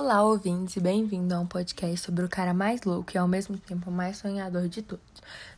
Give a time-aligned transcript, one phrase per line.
[0.00, 3.90] ouvintes, e bem-vindo a um podcast sobre o cara mais louco e ao mesmo tempo
[3.90, 5.04] mais sonhador de todos,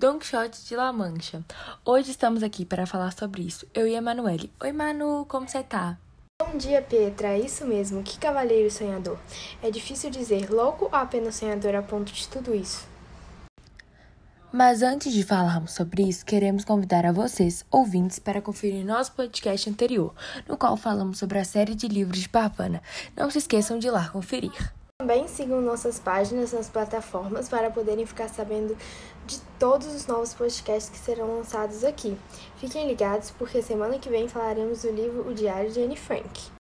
[0.00, 1.44] Don Quixote de La Mancha.
[1.84, 4.52] Hoje estamos aqui para falar sobre isso, eu e a Emanuele.
[4.60, 5.96] Oi, Manu, como você tá?
[6.42, 7.28] Bom dia, Petra.
[7.28, 8.02] É isso mesmo.
[8.02, 9.16] Que cavaleiro sonhador.
[9.62, 12.95] É difícil dizer louco ou apenas sonhador a ponto de tudo isso.
[14.56, 19.68] Mas antes de falarmos sobre isso, queremos convidar a vocês, ouvintes, para conferir nosso podcast
[19.68, 20.14] anterior,
[20.48, 22.82] no qual falamos sobre a série de livros de Pavana.
[23.14, 24.72] Não se esqueçam de lá conferir.
[24.98, 28.74] Também sigam nossas páginas nas plataformas para poderem ficar sabendo
[29.26, 32.16] de todos os novos podcasts que serão lançados aqui.
[32.56, 36.55] Fiquem ligados porque semana que vem falaremos do livro O Diário de Anne Frank.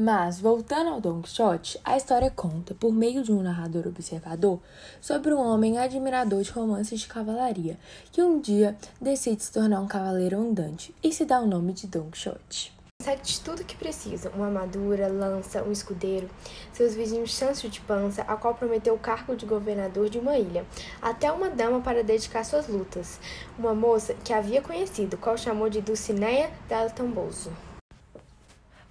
[0.00, 4.60] Mas, voltando ao Don Quixote, a história conta, por meio de um narrador observador,
[5.00, 7.76] sobre um homem admirador de romances de cavalaria,
[8.12, 11.88] que um dia decide se tornar um cavaleiro andante e se dá o nome de
[11.88, 12.72] Don Quixote.
[13.02, 16.30] Consegue de tudo que precisa: uma armadura, lança, um escudeiro,
[16.72, 20.64] seus vizinhos chancho de pança, a qual prometeu o cargo de governador de uma ilha,
[21.02, 23.18] até uma dama para dedicar suas lutas,
[23.58, 27.50] uma moça que havia conhecido, qual chamou de Dulcinea del Tamboso.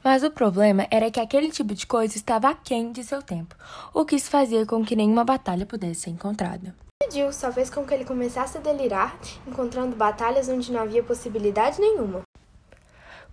[0.08, 3.54] Mas o problema era que aquele tipo de coisa estava aquém de seu tempo,
[3.94, 6.74] o que isso fazia com que nenhuma batalha pudesse ser encontrada.
[7.04, 11.82] Pediu só fez com que ele começasse a delirar, encontrando batalhas onde não havia possibilidade
[11.82, 12.22] nenhuma.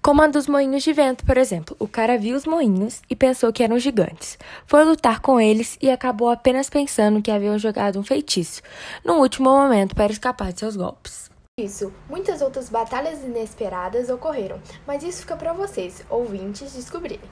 [0.03, 1.77] Como a dos moinhos de vento, por exemplo.
[1.79, 4.37] O cara viu os moinhos e pensou que eram gigantes.
[4.67, 8.61] Foi lutar com eles e acabou apenas pensando que haviam jogado um feitiço,
[9.05, 11.33] no último momento, para escapar de seus golpes.
[11.57, 17.31] Isso, muitas outras batalhas inesperadas ocorreram, mas isso fica para vocês, ouvintes, descobrirem.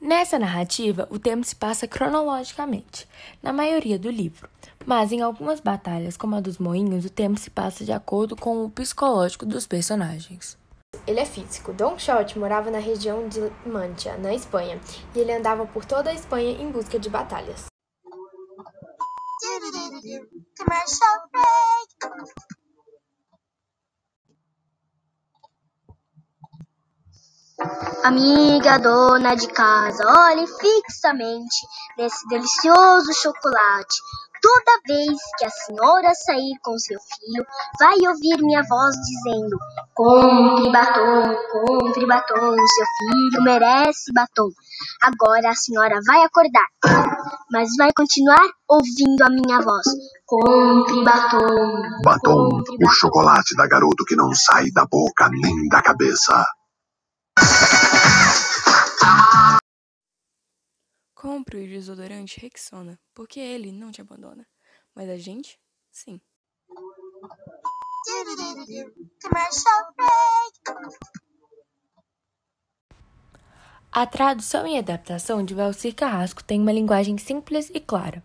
[0.00, 3.06] Nessa narrativa, o tempo se passa cronologicamente,
[3.42, 4.48] na maioria do livro,
[4.86, 8.64] mas em algumas batalhas, como a dos moinhos, o tempo se passa de acordo com
[8.64, 10.56] o psicológico dos personagens.
[11.06, 11.70] Ele é físico.
[11.70, 14.80] Don Quixote morava na região de Mancha, na Espanha,
[15.14, 17.66] e ele andava por toda a Espanha em busca de batalhas.
[20.56, 22.53] Commercial break.
[28.02, 31.66] Amiga dona de casa, olhe fixamente
[31.96, 33.96] nesse delicioso chocolate.
[34.42, 37.46] Toda vez que a senhora sair com seu filho,
[37.78, 39.56] vai ouvir minha voz dizendo:
[39.94, 44.50] Compre batom, compre batom, seu filho merece batom.
[45.02, 46.66] Agora a senhora vai acordar,
[47.52, 49.86] mas vai continuar ouvindo a minha voz.
[50.26, 52.00] Compre batom.
[52.04, 56.44] Batom, compre o chocolate da garoto que não sai da boca nem da cabeça.
[61.14, 64.46] Compre o desodorante Rexona, porque ele não te abandona.
[64.94, 65.58] Mas a gente,
[65.90, 66.20] sim.
[73.90, 78.22] A tradução e adaptação de Valcir Carrasco tem uma linguagem simples e clara.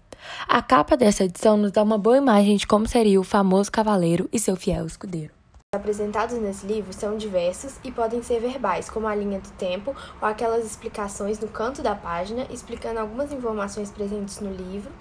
[0.47, 4.27] A capa dessa edição nos dá uma boa imagem de como seria o famoso cavaleiro
[4.33, 5.38] e seu fiel escudeiro.
[5.71, 9.95] Os apresentados nesse livro são diversos e podem ser verbais, como a linha do tempo
[10.19, 14.91] ou aquelas explicações no canto da página explicando algumas informações presentes no livro,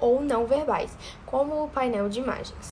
[0.00, 0.90] ou não verbais,
[1.24, 2.70] como o painel de imagens.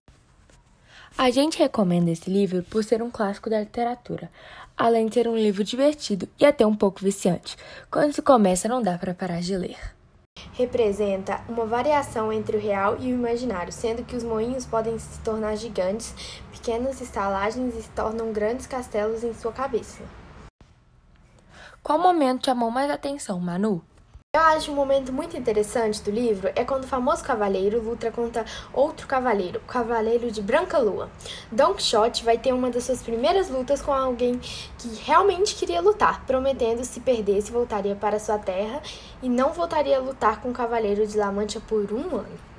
[1.17, 4.29] A gente recomenda esse livro por ser um clássico da literatura,
[4.77, 7.57] além de ser um livro divertido e até um pouco viciante.
[7.89, 9.98] Quando se começa, não dá para parar de ler.
[10.53, 15.21] Representa uma variação entre o real e o imaginário, sendo que os moinhos podem se
[15.21, 16.15] tornar gigantes,
[16.53, 20.03] pequenas estalagens e se tornam grandes castelos em sua cabeça.
[21.83, 23.83] Qual momento chamou mais atenção, Manu?
[24.39, 28.45] Eu acho um momento muito interessante do livro é quando o famoso cavaleiro luta contra
[28.73, 31.11] outro cavaleiro, o cavaleiro de Branca Lua.
[31.51, 36.25] Don Quixote vai ter uma das suas primeiras lutas com alguém que realmente queria lutar,
[36.25, 38.81] prometendo se perdesse voltaria para sua terra
[39.21, 42.58] e não voltaria a lutar com o cavaleiro de La Mancha por um ano.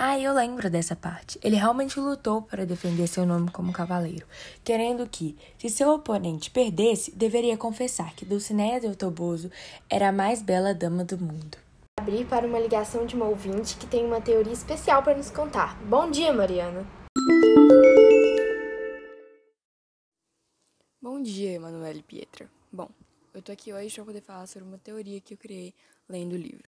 [0.00, 1.40] Ah, eu lembro dessa parte.
[1.42, 4.24] Ele realmente lutou para defender seu nome como cavaleiro,
[4.62, 9.50] querendo que, se seu oponente perdesse, deveria confessar que Dulcinea del Toboso
[9.90, 11.58] era a mais bela dama do mundo.
[11.98, 15.76] Abrir para uma ligação de uma ouvinte que tem uma teoria especial para nos contar.
[15.82, 16.86] Bom dia, Mariana.
[21.02, 22.48] Bom dia, Emanuele Pietra.
[22.72, 22.88] Bom,
[23.34, 25.74] eu tô aqui hoje para poder falar sobre uma teoria que eu criei
[26.08, 26.68] lendo o livro.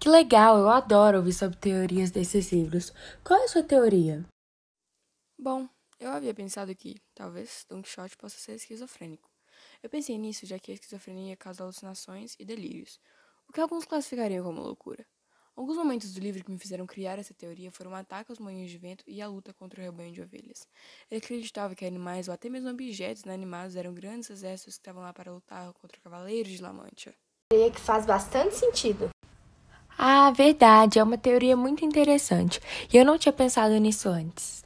[0.00, 2.92] Que legal, eu adoro ouvir sobre teorias desses livros.
[3.24, 4.24] Qual é a sua teoria?
[5.38, 5.68] Bom,
[5.98, 9.30] eu havia pensado que, talvez, Don Quixote possa ser esquizofrênico.
[9.82, 13.00] Eu pensei nisso já que a esquizofrenia causa alucinações e delírios,
[13.48, 15.06] o que alguns classificariam como loucura.
[15.56, 18.70] Alguns momentos do livro que me fizeram criar essa teoria foram o ataque aos moinhos
[18.70, 20.66] de vento e a luta contra o rebanho de ovelhas.
[21.08, 25.12] Ele acreditava que animais ou até mesmo objetos inanimados eram grandes exércitos que estavam lá
[25.12, 27.14] para lutar contra cavaleiros de La Mancha.
[27.52, 29.10] que faz bastante sentido.
[29.98, 32.60] Ah, verdade, é uma teoria muito interessante.
[32.92, 34.64] E eu não tinha pensado nisso antes.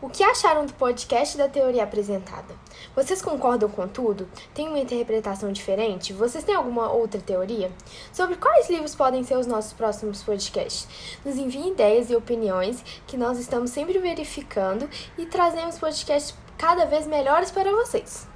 [0.00, 2.54] O que acharam do podcast da teoria apresentada?
[2.94, 4.28] Vocês concordam com tudo?
[4.52, 6.12] Tem uma interpretação diferente?
[6.12, 7.72] Vocês têm alguma outra teoria?
[8.12, 10.86] Sobre quais livros podem ser os nossos próximos podcasts?
[11.24, 17.06] Nos enviem ideias e opiniões que nós estamos sempre verificando e trazemos podcasts cada vez
[17.06, 18.33] melhores para vocês.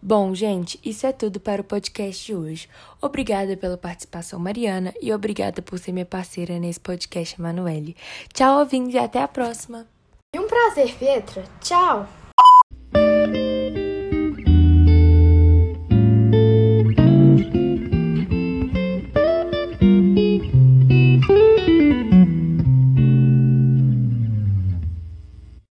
[0.00, 2.68] Bom, gente, isso é tudo para o podcast de hoje.
[3.02, 7.96] Obrigada pela participação, Mariana, e obrigada por ser minha parceira nesse podcast, Emanuele.
[8.32, 9.86] Tchau, ouvintes, e até a próxima!
[10.34, 11.44] E um prazer, Pietra.
[11.60, 12.17] Tchau!